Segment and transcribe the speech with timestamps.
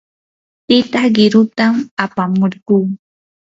[0.67, 2.77] tita qirutam apamurquu.